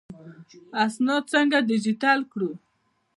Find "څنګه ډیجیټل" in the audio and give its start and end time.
1.33-2.19